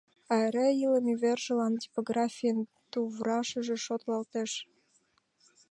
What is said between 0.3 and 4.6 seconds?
А эре илыме вержылан типографийын туврашыже шотлалтеш.